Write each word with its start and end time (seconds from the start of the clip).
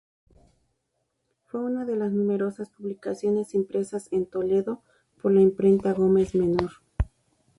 Fue 1.45 1.59
una 1.61 1.85
de 1.85 1.95
las 1.95 2.11
numerosas 2.11 2.71
publicaciones 2.71 3.53
impresas 3.53 4.11
en 4.11 4.25
Toledo 4.25 4.81
por 5.21 5.31
la 5.31 5.41
Imprenta 5.41 5.93
Gómez 5.93 6.33
Menor. 6.33 6.71